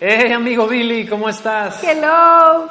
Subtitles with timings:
[0.00, 1.82] Hey, amigo Billy, ¿cómo estás?
[1.82, 2.68] Hello.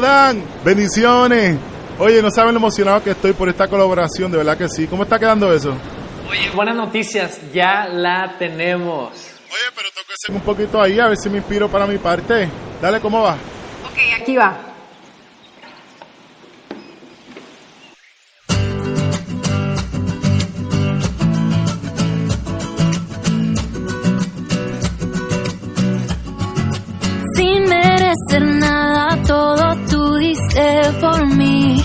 [0.00, 1.56] Dan, bendiciones.
[1.96, 4.88] Oye, no saben lo emocionado que estoy por esta colaboración, de verdad que sí.
[4.88, 5.74] ¿Cómo está quedando eso?
[6.28, 9.10] Oye, buenas noticias, ya la tenemos.
[9.12, 11.98] Oye, pero tengo que hacer un poquito ahí, a ver si me inspiro para mi
[11.98, 12.48] parte.
[12.82, 13.34] Dale, ¿cómo va?
[13.34, 14.67] Ok, aquí va.
[31.00, 31.82] Por mí.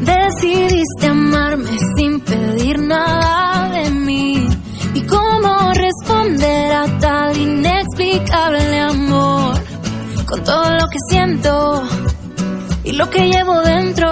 [0.00, 4.48] Decidiste amarme sin pedir nada de mí.
[4.94, 9.54] ¿Y cómo responder a tal inexplicable amor?
[10.26, 11.82] Con todo lo que siento
[12.84, 14.08] y lo que llevo dentro.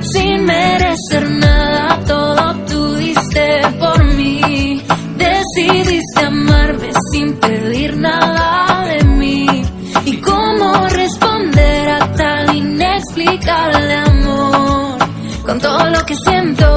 [0.00, 4.82] Sin merecer nada, todo tú diste por mí.
[5.16, 8.97] Decidiste amarme sin pedir nada de mí.
[16.08, 16.67] Que siento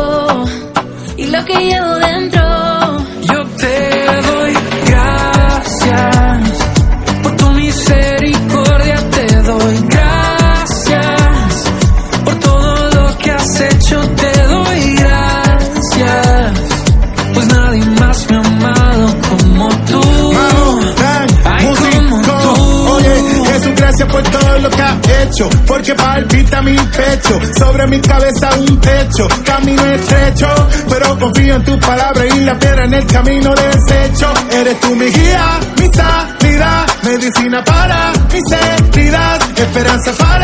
[24.11, 25.49] por todo lo que has hecho.
[25.65, 27.39] Porque palpita mi pecho.
[27.57, 29.27] Sobre mi cabeza un techo.
[29.43, 30.47] Camino estrecho.
[30.89, 34.33] Pero confío en tu palabra y la piedra en el camino desecho.
[34.51, 36.85] Eres tú mi guía, mi salida.
[37.03, 39.39] Medicina para mis heridas.
[39.57, 40.40] Esperanza para.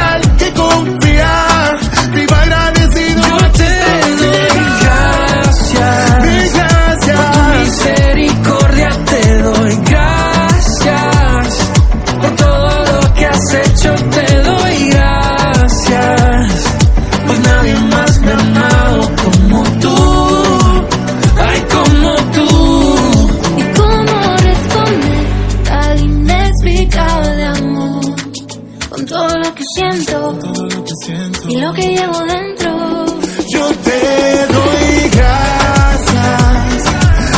[31.06, 33.06] Y lo que llevo dentro.
[33.54, 36.84] Yo te doy gracias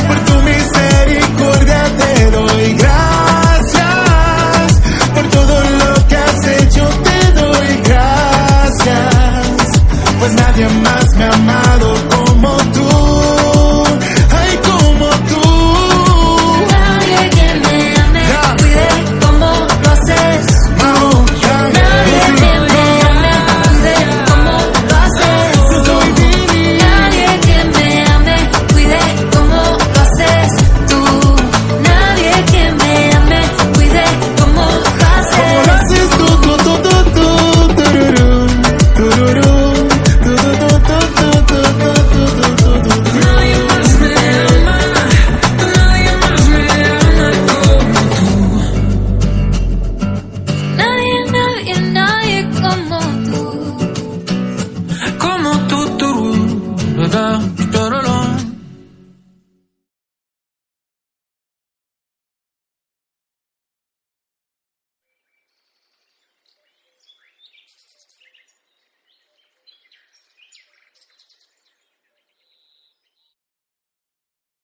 [0.08, 4.82] por tu misericordia, te doy gracias
[5.14, 9.82] por todo lo que has hecho, te doy gracias,
[10.20, 10.99] pues nadie más.